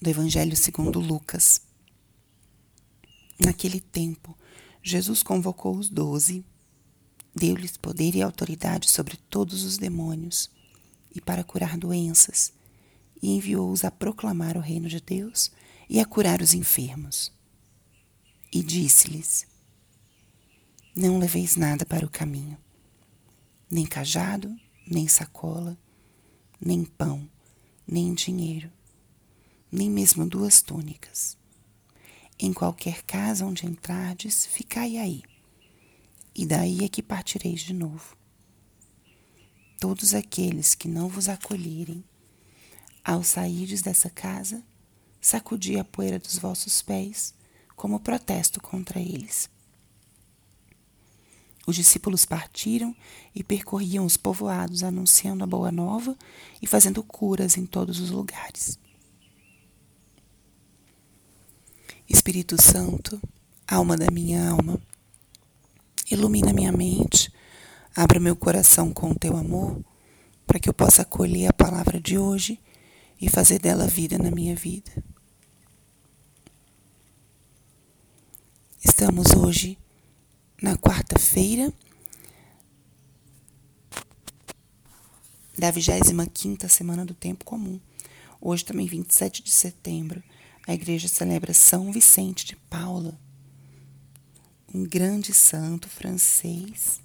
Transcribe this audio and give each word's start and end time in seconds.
do 0.00 0.10
Evangelho 0.10 0.56
segundo 0.56 1.00
Lucas. 1.00 1.62
Naquele 3.38 3.80
tempo, 3.80 4.36
Jesus 4.82 5.22
convocou 5.22 5.76
os 5.76 5.88
doze, 5.88 6.44
deu-lhes 7.34 7.76
poder 7.76 8.14
e 8.14 8.22
autoridade 8.22 8.90
sobre 8.90 9.16
todos 9.16 9.64
os 9.64 9.78
demônios 9.78 10.50
e 11.14 11.20
para 11.20 11.44
curar 11.44 11.78
doenças, 11.78 12.52
e 13.22 13.30
enviou-os 13.30 13.84
a 13.84 13.90
proclamar 13.90 14.56
o 14.56 14.60
reino 14.60 14.88
de 14.88 15.00
Deus 15.00 15.50
e 15.88 16.00
a 16.00 16.04
curar 16.04 16.42
os 16.42 16.54
enfermos. 16.54 17.32
E 18.52 18.62
disse-lhes: 18.62 19.46
Não 20.94 21.18
leveis 21.18 21.56
nada 21.56 21.86
para 21.86 22.04
o 22.04 22.10
caminho, 22.10 22.58
nem 23.70 23.86
cajado, 23.86 24.54
nem 24.86 25.08
sacola, 25.08 25.78
nem 26.60 26.84
pão, 26.84 27.28
nem 27.86 28.14
dinheiro, 28.14 28.70
nem 29.74 29.90
mesmo 29.90 30.24
duas 30.24 30.62
túnicas. 30.62 31.36
Em 32.38 32.52
qualquer 32.52 33.02
casa 33.02 33.44
onde 33.44 33.66
entrardes, 33.66 34.46
ficai 34.46 34.96
aí, 34.96 35.24
e 36.32 36.46
daí 36.46 36.84
é 36.84 36.88
que 36.88 37.02
partireis 37.02 37.60
de 37.60 37.74
novo. 37.74 38.16
Todos 39.80 40.14
aqueles 40.14 40.76
que 40.76 40.86
não 40.86 41.08
vos 41.08 41.28
acolherem, 41.28 42.04
ao 43.04 43.24
sairdes 43.24 43.82
dessa 43.82 44.08
casa, 44.08 44.62
sacudi 45.20 45.76
a 45.76 45.84
poeira 45.84 46.20
dos 46.20 46.38
vossos 46.38 46.80
pés 46.80 47.34
como 47.74 47.98
protesto 47.98 48.60
contra 48.60 49.00
eles. 49.00 49.50
Os 51.66 51.74
discípulos 51.74 52.24
partiram 52.24 52.94
e 53.34 53.42
percorriam 53.42 54.06
os 54.06 54.16
povoados, 54.16 54.84
anunciando 54.84 55.42
a 55.42 55.48
boa 55.48 55.72
nova 55.72 56.16
e 56.62 56.66
fazendo 56.66 57.02
curas 57.02 57.56
em 57.56 57.66
todos 57.66 57.98
os 57.98 58.10
lugares. 58.10 58.78
Espírito 62.08 62.60
Santo, 62.60 63.20
alma 63.66 63.96
da 63.96 64.10
minha 64.10 64.50
alma, 64.50 64.78
ilumina 66.10 66.52
minha 66.52 66.70
mente, 66.70 67.32
abra 67.96 68.20
meu 68.20 68.36
coração 68.36 68.92
com 68.92 69.10
o 69.10 69.18
teu 69.18 69.36
amor, 69.36 69.82
para 70.46 70.58
que 70.58 70.68
eu 70.68 70.74
possa 70.74 71.02
acolher 71.02 71.48
a 71.48 71.52
palavra 71.52 71.98
de 71.98 72.18
hoje 72.18 72.60
e 73.20 73.30
fazer 73.30 73.58
dela 73.58 73.86
vida 73.86 74.18
na 74.18 74.30
minha 74.30 74.54
vida. 74.54 74.90
Estamos 78.84 79.32
hoje 79.32 79.78
na 80.60 80.76
quarta-feira 80.76 81.72
da 85.56 85.72
25ª 85.72 86.68
semana 86.68 87.04
do 87.06 87.14
tempo 87.14 87.46
comum. 87.46 87.80
Hoje 88.40 88.62
também 88.62 88.86
27 88.86 89.42
de 89.42 89.50
setembro, 89.50 90.22
a 90.66 90.72
igreja 90.72 91.08
celebra 91.08 91.52
São 91.52 91.92
Vicente 91.92 92.46
de 92.46 92.56
Paula, 92.56 93.18
um 94.72 94.82
grande 94.82 95.32
santo 95.34 95.88
francês 95.88 97.00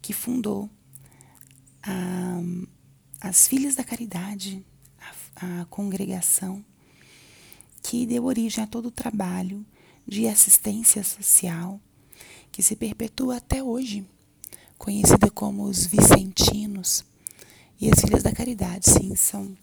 que 0.00 0.12
fundou 0.12 0.70
a, 1.82 2.40
as 3.20 3.48
Filhas 3.48 3.74
da 3.74 3.82
Caridade, 3.82 4.64
a, 5.36 5.60
a 5.60 5.64
congregação 5.66 6.64
que 7.82 8.06
deu 8.06 8.24
origem 8.24 8.62
a 8.62 8.66
todo 8.66 8.86
o 8.86 8.92
trabalho 8.92 9.66
de 10.06 10.28
assistência 10.28 11.02
social 11.02 11.80
que 12.52 12.62
se 12.62 12.76
perpetua 12.76 13.36
até 13.36 13.62
hoje, 13.62 14.06
conhecida 14.76 15.30
como 15.30 15.64
os 15.64 15.86
vicentinos. 15.86 17.04
E 17.80 17.90
as 17.90 18.00
filhas 18.00 18.22
da 18.22 18.32
caridade, 18.32 18.90
sim, 18.90 19.14
são 19.14 19.56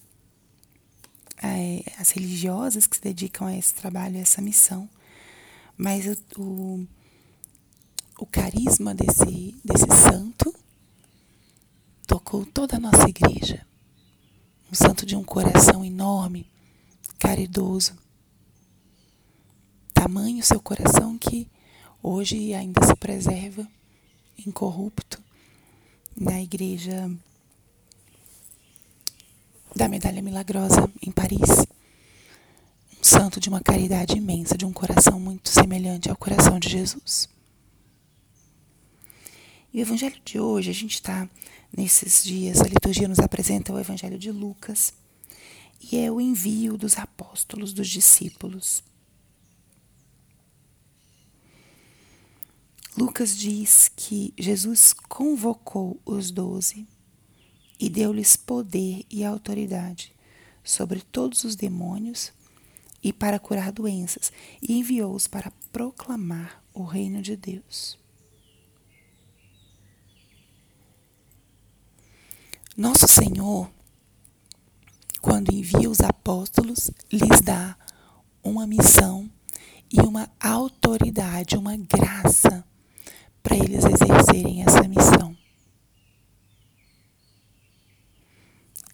as 2.00 2.12
religiosas 2.12 2.88
que 2.88 2.96
se 2.96 3.02
dedicam 3.02 3.48
a 3.48 3.56
esse 3.56 3.74
trabalho, 3.74 4.18
a 4.18 4.22
essa 4.22 4.42
missão. 4.42 4.90
Mas 5.78 6.06
o, 6.06 6.42
o, 6.42 6.88
o 8.20 8.26
carisma 8.26 8.94
desse, 8.94 9.56
desse 9.64 9.88
santo 10.10 10.54
tocou 12.08 12.46
toda 12.46 12.78
a 12.78 12.80
nossa 12.80 13.10
igreja. 13.10 13.66
Um 14.72 14.76
santo 14.76 15.06
de 15.06 15.16
um 15.16 15.24
coração 15.24 15.84
enorme, 15.84 16.50
caridoso. 17.20 17.94
Tamanho 19.94 20.44
seu 20.44 20.60
coração 20.60 21.18
que 21.18 21.48
hoje 22.02 22.54
ainda 22.54 22.86
se 22.86 22.96
preserva 22.96 23.68
incorrupto 24.46 25.22
na 26.16 26.42
igreja 26.42 27.10
da 29.76 29.90
Medalha 29.90 30.22
Milagrosa 30.22 30.90
em 31.06 31.12
Paris. 31.12 31.68
Um 32.98 33.04
santo 33.04 33.42
de 33.42 33.50
uma 33.50 33.60
caridade 33.60 34.18
imensa, 34.18 34.58
de 34.58 34.66
um 34.66 34.72
coração 34.72 35.20
muito 35.20 35.50
semelhante 35.50 36.10
ao 36.10 36.16
coração 36.16 36.58
de 36.58 36.70
Jesus. 36.70 37.28
E 39.74 39.80
o 39.80 39.82
evangelho 39.82 40.16
de 40.24 40.40
hoje, 40.40 40.70
a 40.70 40.74
gente 40.74 40.94
está 40.94 41.30
nesses 41.76 42.24
dias, 42.24 42.62
a 42.62 42.68
liturgia 42.68 43.10
nos 43.10 43.20
apresenta 43.20 43.74
o 43.74 43.80
evangelho 43.80 44.18
de 44.18 44.32
Lucas, 44.32 44.94
e 45.92 45.98
é 45.98 46.10
o 46.10 46.22
envio 46.22 46.78
dos 46.78 46.98
apóstolos, 46.98 47.74
dos 47.74 47.90
discípulos. 47.90 48.82
Lucas 52.98 53.38
diz 53.38 53.92
que 53.94 54.34
Jesus 54.40 54.94
convocou 54.94 56.00
os 56.06 56.32
doze 56.32 56.88
e 57.80 57.90
deu-lhes 57.90 58.36
poder 58.36 59.06
e 59.10 59.24
autoridade 59.24 60.14
sobre 60.64 61.02
todos 61.02 61.44
os 61.44 61.56
demônios 61.56 62.34
e 63.04 63.14
para 63.14 63.38
curar 63.38 63.72
doenças, 63.72 64.32
e 64.62 64.80
enviou-os 64.80 65.28
para 65.28 65.52
proclamar 65.72 66.64
o 66.74 66.84
reino 66.84 67.22
de 67.22 67.36
Deus. 67.36 68.00
Nosso 72.76 73.08
Senhor, 73.08 73.70
quando 75.22 75.54
envia 75.54 75.90
os 75.90 76.02
apóstolos, 76.02 76.90
lhes 77.12 77.42
dá 77.42 77.78
uma 78.44 78.66
missão 78.66 79.30
e 79.92 80.02
uma 80.02 80.30
autoridade, 80.40 81.56
uma 81.56 81.78
graça 81.78 82.66
para 83.42 83.56
eles 83.56 83.86
exercerem 83.86 84.64
essa 84.64 84.88
missão. 84.88 85.15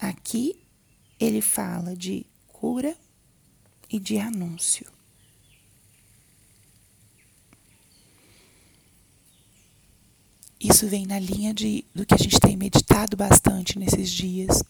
Aqui 0.02 0.60
ele 1.20 1.40
fala 1.40 1.94
de 1.94 2.26
cura 2.48 2.96
e 3.88 4.00
de 4.00 4.18
anúncio. 4.18 4.84
Isso 10.58 10.88
vem 10.88 11.06
na 11.06 11.20
linha 11.20 11.54
de, 11.54 11.84
do 11.94 12.04
que 12.04 12.14
a 12.14 12.18
gente 12.18 12.40
tem 12.40 12.56
meditado 12.56 13.16
bastante 13.16 13.78
nesses 13.78 14.10
dias. 14.10 14.64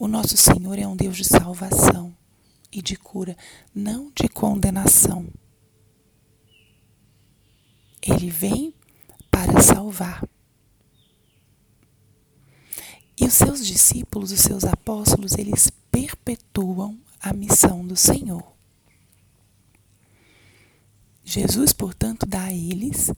O 0.00 0.08
nosso 0.08 0.36
Senhor 0.36 0.76
é 0.76 0.86
um 0.86 0.96
Deus 0.96 1.16
de 1.16 1.24
salvação 1.24 2.12
e 2.72 2.82
de 2.82 2.96
cura, 2.96 3.36
não 3.72 4.10
de 4.20 4.28
condenação. 4.28 5.28
Ele 8.02 8.30
vem 8.30 8.74
para 9.30 9.62
salvar. 9.62 10.24
E 13.26 13.28
os 13.28 13.34
seus 13.34 13.66
discípulos, 13.66 14.30
os 14.30 14.38
seus 14.38 14.62
apóstolos, 14.62 15.32
eles 15.32 15.68
perpetuam 15.90 16.96
a 17.20 17.32
missão 17.32 17.84
do 17.84 17.96
Senhor. 17.96 18.54
Jesus, 21.24 21.72
portanto, 21.72 22.24
dá 22.24 22.44
a 22.44 22.52
eles 22.52 23.10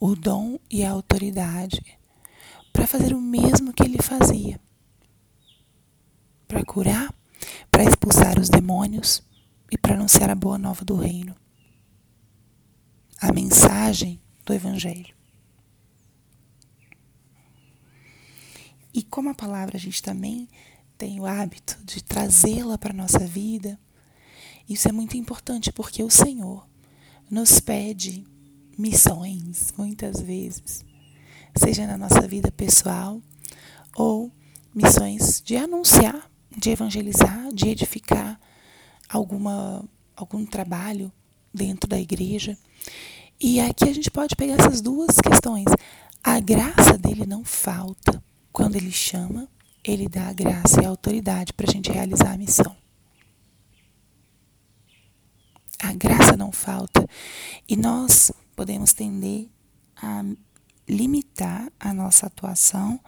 o 0.00 0.16
dom 0.16 0.58
e 0.70 0.82
a 0.82 0.90
autoridade 0.90 1.98
para 2.72 2.86
fazer 2.86 3.12
o 3.12 3.20
mesmo 3.20 3.74
que 3.74 3.82
ele 3.82 4.00
fazia. 4.00 4.58
Para 6.48 6.64
curar, 6.64 7.14
para 7.70 7.84
expulsar 7.84 8.40
os 8.40 8.48
demônios 8.48 9.22
e 9.70 9.76
para 9.76 9.96
anunciar 9.96 10.30
a 10.30 10.34
boa 10.34 10.56
nova 10.56 10.82
do 10.82 10.96
reino. 10.96 11.36
A 13.20 13.30
mensagem 13.30 14.18
do 14.46 14.54
Evangelho. 14.54 15.14
E 18.94 19.02
como 19.02 19.30
a 19.30 19.34
palavra 19.34 19.76
a 19.76 19.80
gente 19.80 20.02
também 20.02 20.48
tem 20.98 21.18
o 21.18 21.26
hábito 21.26 21.78
de 21.84 22.02
trazê-la 22.02 22.76
para 22.78 22.92
a 22.92 22.96
nossa 22.96 23.20
vida, 23.20 23.78
isso 24.68 24.88
é 24.88 24.92
muito 24.92 25.16
importante 25.16 25.72
porque 25.72 26.02
o 26.02 26.10
Senhor 26.10 26.66
nos 27.30 27.60
pede 27.60 28.24
missões, 28.78 29.72
muitas 29.76 30.20
vezes, 30.20 30.84
seja 31.56 31.86
na 31.86 31.96
nossa 31.96 32.26
vida 32.26 32.50
pessoal 32.50 33.20
ou 33.96 34.30
missões 34.74 35.42
de 35.44 35.56
anunciar, 35.56 36.30
de 36.56 36.70
evangelizar, 36.70 37.52
de 37.52 37.68
edificar 37.68 38.40
alguma, 39.08 39.84
algum 40.16 40.44
trabalho 40.46 41.12
dentro 41.52 41.88
da 41.88 41.98
igreja. 41.98 42.56
E 43.40 43.60
aqui 43.60 43.84
a 43.84 43.94
gente 43.94 44.10
pode 44.10 44.36
pegar 44.36 44.54
essas 44.54 44.80
duas 44.80 45.16
questões. 45.20 45.66
A 46.22 46.38
graça 46.40 46.96
dele 46.96 47.26
não 47.26 47.44
falta. 47.44 48.22
Quando 48.52 48.76
Ele 48.76 48.92
chama, 48.92 49.48
Ele 49.82 50.08
dá 50.08 50.28
a 50.28 50.32
graça 50.32 50.82
e 50.82 50.84
a 50.84 50.88
autoridade 50.88 51.52
para 51.52 51.68
a 51.68 51.72
gente 51.72 51.90
realizar 51.90 52.32
a 52.32 52.38
missão. 52.38 52.76
A 55.78 55.92
graça 55.94 56.36
não 56.36 56.52
falta. 56.52 57.08
E 57.68 57.76
nós 57.76 58.30
podemos 58.54 58.92
tender 58.92 59.48
a 59.96 60.22
limitar 60.88 61.72
a 61.80 61.92
nossa 61.92 62.26
atuação 62.26 63.00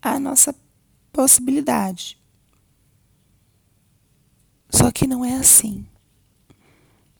à 0.00 0.18
nossa 0.18 0.54
possibilidade. 1.12 2.18
Só 4.70 4.90
que 4.90 5.06
não 5.06 5.24
é 5.24 5.36
assim. 5.36 5.86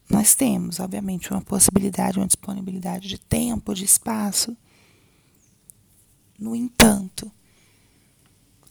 Nós 0.09 0.35
temos, 0.35 0.79
obviamente, 0.79 1.31
uma 1.31 1.41
possibilidade, 1.41 2.17
uma 2.17 2.27
disponibilidade 2.27 3.07
de 3.07 3.17
tempo, 3.17 3.73
de 3.73 3.85
espaço. 3.85 4.57
No 6.37 6.55
entanto, 6.55 7.31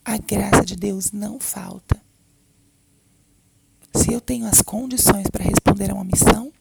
a 0.04 0.16
graça 0.16 0.64
de 0.64 0.76
Deus 0.76 1.12
não 1.12 1.38
falta. 1.38 2.00
Se 3.94 4.12
eu 4.12 4.20
tenho 4.20 4.46
as 4.46 4.60
condições 4.60 5.28
para 5.30 5.44
responder 5.44 5.90
a 5.90 5.94
uma 5.94 6.04
missão, 6.04 6.52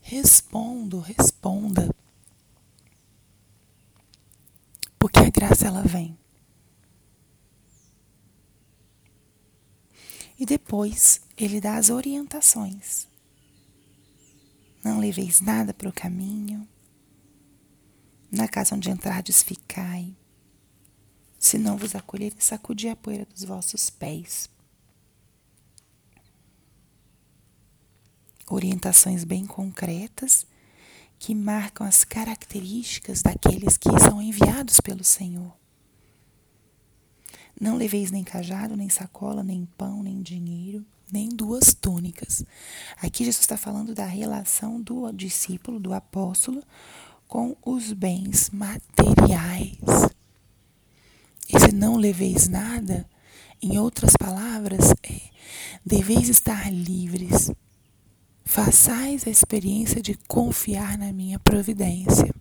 respondo, 0.00 1.00
responda. 1.00 1.94
Porque 4.98 5.18
a 5.18 5.30
graça 5.30 5.66
ela 5.66 5.82
vem. 5.82 6.16
E 10.38 10.46
depois 10.46 11.20
ele 11.36 11.60
dá 11.60 11.76
as 11.76 11.90
orientações. 11.90 13.08
Não 14.82 14.98
leveis 14.98 15.40
nada 15.40 15.74
para 15.74 15.88
o 15.88 15.92
caminho. 15.92 16.66
Na 18.30 18.48
casa 18.48 18.74
onde 18.74 18.90
entrardes, 18.90 19.42
ficai. 19.42 20.14
Se 21.40 21.56
não 21.56 21.78
vos 21.78 21.94
acolher, 21.94 22.34
sacudi 22.38 22.86
a 22.90 22.94
poeira 22.94 23.24
dos 23.24 23.44
vossos 23.44 23.88
pés. 23.88 24.50
Orientações 28.46 29.24
bem 29.24 29.46
concretas 29.46 30.46
que 31.18 31.34
marcam 31.34 31.86
as 31.86 32.04
características 32.04 33.22
daqueles 33.22 33.78
que 33.78 33.88
são 34.00 34.20
enviados 34.20 34.80
pelo 34.80 35.02
Senhor. 35.02 35.56
Não 37.58 37.76
leveis 37.76 38.10
nem 38.10 38.22
cajado, 38.22 38.76
nem 38.76 38.90
sacola, 38.90 39.42
nem 39.42 39.64
pão, 39.78 40.02
nem 40.02 40.20
dinheiro, 40.20 40.84
nem 41.10 41.30
duas 41.30 41.72
túnicas. 41.72 42.44
Aqui 42.98 43.24
Jesus 43.24 43.40
está 43.40 43.56
falando 43.56 43.94
da 43.94 44.04
relação 44.04 44.78
do 44.78 45.10
discípulo, 45.10 45.80
do 45.80 45.94
apóstolo, 45.94 46.62
com 47.26 47.56
os 47.64 47.94
bens 47.94 48.50
materiais. 48.50 49.78
Esse 51.52 51.72
não 51.72 51.96
leveis 51.96 52.48
nada, 52.48 53.08
em 53.60 53.78
outras 53.78 54.12
palavras, 54.16 54.92
é 55.02 55.20
deveis 55.84 56.28
estar 56.28 56.72
livres. 56.72 57.50
Façais 58.44 59.26
a 59.26 59.30
experiência 59.30 60.00
de 60.00 60.14
confiar 60.28 60.96
na 60.98 61.12
minha 61.12 61.38
providência. 61.38 62.34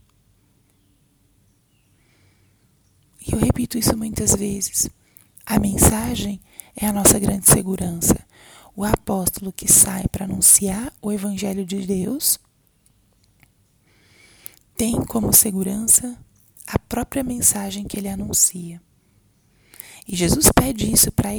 E 3.25 3.33
eu 3.33 3.39
repito 3.39 3.77
isso 3.77 3.95
muitas 3.97 4.35
vezes. 4.35 4.89
A 5.45 5.59
mensagem 5.59 6.39
é 6.75 6.85
a 6.85 6.94
nossa 6.94 7.19
grande 7.19 7.47
segurança. 7.47 8.25
O 8.75 8.83
apóstolo 8.83 9.51
que 9.51 9.71
sai 9.71 10.07
para 10.07 10.25
anunciar 10.25 10.94
o 11.01 11.11
Evangelho 11.11 11.65
de 11.65 11.85
Deus 11.85 12.39
tem 14.75 15.03
como 15.03 15.33
segurança 15.33 16.17
a 16.65 16.79
própria 16.79 17.23
mensagem 17.23 17.83
que 17.85 17.97
ele 17.97 18.07
anuncia. 18.07 18.81
E 20.11 20.15
Jesus 20.15 20.50
pede 20.51 20.91
isso 20.91 21.11
para 21.11 21.29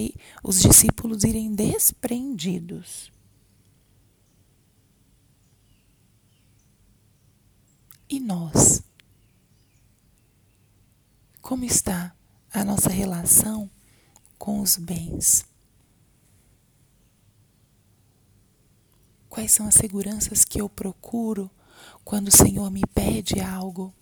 os 0.45 0.61
discípulos 0.63 1.25
irem 1.25 1.53
desprendidos. 1.53 3.11
E 8.09 8.21
nós? 8.21 8.81
Como 11.43 11.65
está 11.65 12.15
a 12.53 12.65
nossa 12.65 12.89
relação 12.89 13.69
com 14.39 14.61
os 14.61 14.77
bens? 14.77 15.45
Quais 19.29 19.51
são 19.51 19.67
as 19.67 19.75
seguranças 19.75 20.45
que 20.45 20.61
eu 20.61 20.69
procuro 20.69 21.51
quando 22.05 22.29
o 22.29 22.37
Senhor 22.37 22.71
me 22.71 22.83
pede 22.95 23.41
algo? 23.41 23.93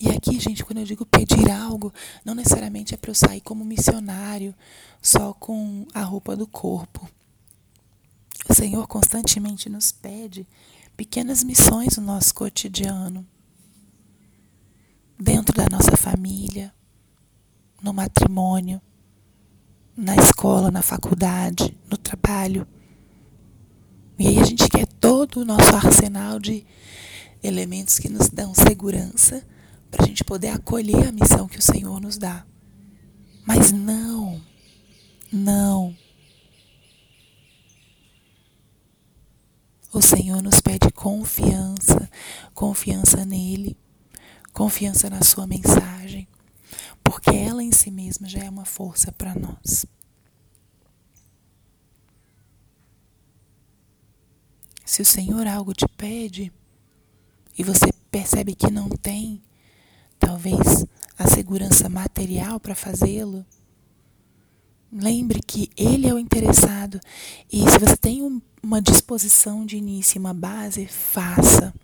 E 0.00 0.10
aqui, 0.10 0.40
gente, 0.40 0.64
quando 0.64 0.78
eu 0.78 0.84
digo 0.84 1.06
pedir 1.06 1.50
algo, 1.50 1.92
não 2.24 2.34
necessariamente 2.34 2.94
é 2.94 2.96
para 2.96 3.10
eu 3.10 3.14
sair 3.14 3.40
como 3.40 3.64
missionário, 3.64 4.54
só 5.00 5.32
com 5.32 5.86
a 5.94 6.02
roupa 6.02 6.36
do 6.36 6.46
corpo. 6.46 7.08
O 8.48 8.54
Senhor 8.54 8.86
constantemente 8.86 9.70
nos 9.70 9.92
pede 9.92 10.46
pequenas 10.96 11.42
missões 11.42 11.96
no 11.96 12.04
nosso 12.04 12.34
cotidiano, 12.34 13.26
dentro 15.18 15.56
da 15.56 15.66
nossa 15.70 15.96
família, 15.96 16.74
no 17.82 17.92
matrimônio, 17.92 18.80
na 19.96 20.16
escola, 20.16 20.70
na 20.70 20.82
faculdade, 20.82 21.76
no 21.88 21.96
trabalho. 21.96 22.66
E 24.18 24.26
aí 24.26 24.38
a 24.38 24.44
gente 24.44 24.68
quer 24.68 24.86
todo 24.86 25.40
o 25.40 25.44
nosso 25.44 25.74
arsenal 25.74 26.38
de 26.40 26.66
elementos 27.42 27.98
que 27.98 28.08
nos 28.08 28.28
dão 28.28 28.52
segurança 28.54 29.44
para 29.94 30.04
a 30.04 30.08
gente 30.08 30.24
poder 30.24 30.48
acolher 30.48 31.08
a 31.08 31.12
missão 31.12 31.46
que 31.46 31.58
o 31.58 31.62
Senhor 31.62 32.00
nos 32.00 32.18
dá. 32.18 32.44
Mas 33.46 33.70
não, 33.70 34.42
não. 35.32 35.96
O 39.92 40.02
Senhor 40.02 40.42
nos 40.42 40.60
pede 40.60 40.90
confiança, 40.90 42.10
confiança 42.52 43.24
nele, 43.24 43.76
confiança 44.52 45.08
na 45.08 45.22
Sua 45.22 45.46
mensagem, 45.46 46.26
porque 47.04 47.30
ela 47.30 47.62
em 47.62 47.70
si 47.70 47.92
mesma 47.92 48.26
já 48.26 48.40
é 48.42 48.50
uma 48.50 48.64
força 48.64 49.12
para 49.12 49.32
nós. 49.36 49.86
Se 54.84 55.00
o 55.00 55.04
Senhor 55.04 55.46
algo 55.46 55.72
te 55.72 55.86
pede 55.96 56.52
e 57.56 57.62
você 57.62 57.92
percebe 58.10 58.56
que 58.56 58.70
não 58.70 58.88
tem, 58.88 59.40
talvez 60.24 60.86
a 61.18 61.28
segurança 61.28 61.88
material 61.88 62.58
para 62.58 62.74
fazê-lo, 62.74 63.44
lembre 64.92 65.40
que 65.46 65.70
Ele 65.76 66.06
é 66.06 66.14
o 66.14 66.18
interessado 66.18 66.98
e 67.52 67.58
se 67.70 67.78
você 67.78 67.96
tem 67.96 68.22
um, 68.22 68.40
uma 68.62 68.80
disposição 68.80 69.66
de 69.66 69.76
início, 69.76 70.20
uma 70.20 70.34
base, 70.34 70.86
faça, 70.86 71.74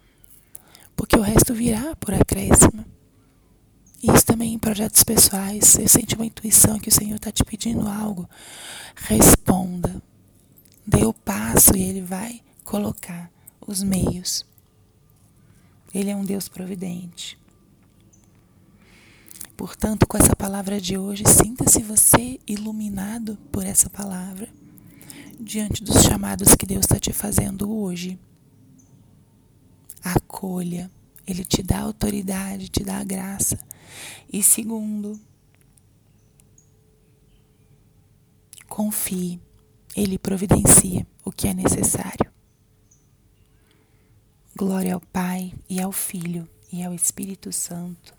porque 0.96 1.16
o 1.16 1.22
resto 1.22 1.54
virá 1.54 1.94
por 1.96 2.14
acréscimo. 2.14 2.84
Isso 4.02 4.24
também 4.24 4.54
em 4.54 4.58
projetos 4.58 5.04
pessoais. 5.04 5.64
Você 5.64 5.86
sente 5.86 6.14
uma 6.14 6.24
intuição 6.24 6.78
que 6.78 6.88
o 6.88 6.92
Senhor 6.92 7.16
está 7.16 7.30
te 7.30 7.44
pedindo 7.44 7.86
algo. 7.86 8.28
Responda. 8.94 10.02
Dê 10.86 11.04
o 11.04 11.12
passo 11.12 11.76
e 11.76 11.82
Ele 11.82 12.00
vai 12.00 12.40
colocar 12.64 13.30
os 13.60 13.82
meios. 13.82 14.46
Ele 15.94 16.10
é 16.10 16.16
um 16.16 16.24
Deus 16.24 16.48
providente. 16.48 17.39
Portanto, 19.60 20.06
com 20.06 20.16
essa 20.16 20.34
palavra 20.34 20.80
de 20.80 20.96
hoje, 20.96 21.22
sinta-se 21.28 21.82
você 21.82 22.40
iluminado 22.46 23.36
por 23.52 23.62
essa 23.62 23.90
palavra 23.90 24.48
diante 25.38 25.84
dos 25.84 26.02
chamados 26.02 26.54
que 26.54 26.64
Deus 26.64 26.86
está 26.86 26.98
te 26.98 27.12
fazendo 27.12 27.70
hoje. 27.70 28.18
Acolha. 30.02 30.90
Ele 31.26 31.44
te 31.44 31.62
dá 31.62 31.80
autoridade, 31.80 32.70
te 32.70 32.82
dá 32.82 33.00
a 33.00 33.04
graça. 33.04 33.58
E 34.32 34.42
segundo, 34.42 35.20
confie. 38.66 39.38
Ele 39.94 40.18
providencia 40.18 41.06
o 41.22 41.30
que 41.30 41.46
é 41.46 41.52
necessário. 41.52 42.32
Glória 44.56 44.94
ao 44.94 45.02
Pai 45.02 45.52
e 45.68 45.82
ao 45.82 45.92
Filho 45.92 46.48
e 46.72 46.82
ao 46.82 46.94
Espírito 46.94 47.52
Santo, 47.52 48.18